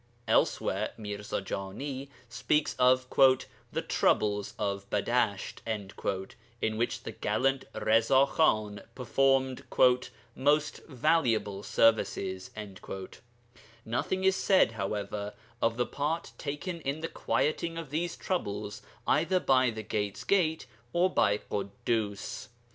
[0.27, 3.05] Elsewhere Mirza Jani speaks of
[3.71, 9.63] the 'troubles of Badasht,' at which the gallant Riẓa Khan performed
[10.33, 12.49] 'most valuable services.'
[13.85, 19.39] Nothing is said, however, of the part taken in the quieting of these troubles either
[19.39, 22.47] by the 'Gate's Gate' or by Ḳuddus.